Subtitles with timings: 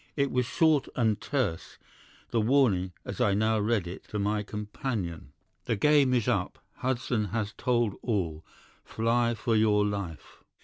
[0.15, 1.77] "It was short and terse,
[2.31, 5.31] the warning, as I now read it to my companion:
[5.65, 6.57] "'The game is up.
[6.77, 8.43] Hudson has told all.
[8.83, 10.43] Fly for your life.